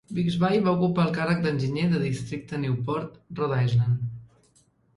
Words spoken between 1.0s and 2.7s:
el càrrec d'enginyer de districte a